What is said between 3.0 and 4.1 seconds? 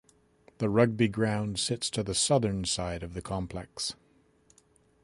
of the complex.